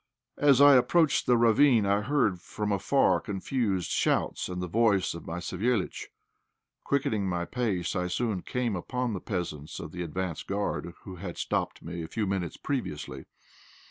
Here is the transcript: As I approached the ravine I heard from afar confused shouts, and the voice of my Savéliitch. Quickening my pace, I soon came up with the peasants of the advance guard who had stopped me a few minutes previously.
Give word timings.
As 0.39 0.59
I 0.59 0.77
approached 0.77 1.27
the 1.27 1.37
ravine 1.37 1.85
I 1.85 2.01
heard 2.01 2.41
from 2.41 2.71
afar 2.71 3.21
confused 3.21 3.91
shouts, 3.91 4.49
and 4.49 4.59
the 4.59 4.67
voice 4.67 5.13
of 5.13 5.27
my 5.27 5.37
Savéliitch. 5.37 6.05
Quickening 6.83 7.29
my 7.29 7.45
pace, 7.45 7.95
I 7.95 8.07
soon 8.07 8.41
came 8.41 8.75
up 8.75 8.91
with 8.91 9.13
the 9.13 9.21
peasants 9.21 9.79
of 9.79 9.91
the 9.91 10.01
advance 10.01 10.41
guard 10.41 10.91
who 11.03 11.17
had 11.17 11.37
stopped 11.37 11.83
me 11.83 12.01
a 12.01 12.07
few 12.07 12.25
minutes 12.25 12.57
previously. 12.57 13.25